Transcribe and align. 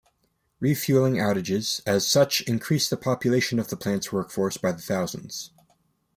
Refueling 0.59 1.17
outages 1.17 1.79
as 1.85 2.07
such 2.07 2.41
increase 2.47 2.89
the 2.89 2.97
population 2.97 3.59
of 3.59 3.67
the 3.67 3.77
plant's 3.77 4.11
workforce 4.11 4.57
by 4.57 4.71
the 4.71 4.81
thousands. 4.81 5.51